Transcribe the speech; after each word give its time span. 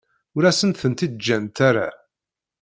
Ur 0.35 0.43
asen-tent-id-ǧǧant 0.49 1.57
ara. 1.67 1.89